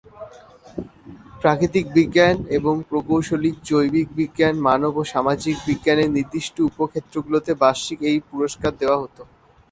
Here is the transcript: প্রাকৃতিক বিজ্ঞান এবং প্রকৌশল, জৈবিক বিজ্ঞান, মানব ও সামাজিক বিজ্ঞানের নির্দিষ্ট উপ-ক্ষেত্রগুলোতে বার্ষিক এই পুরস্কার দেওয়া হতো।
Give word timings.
প্রাকৃতিক 1.41 1.85
বিজ্ঞান 1.97 2.35
এবং 2.57 2.75
প্রকৌশল, 2.89 3.43
জৈবিক 3.67 4.07
বিজ্ঞান, 4.17 4.55
মানব 4.67 4.93
ও 4.97 5.11
সামাজিক 5.13 5.55
বিজ্ঞানের 5.67 6.09
নির্দিষ্ট 6.11 6.55
উপ-ক্ষেত্রগুলোতে 6.67 7.51
বার্ষিক 7.61 7.99
এই 8.09 8.19
পুরস্কার 8.29 8.71
দেওয়া 8.81 8.97
হতো। 9.03 9.21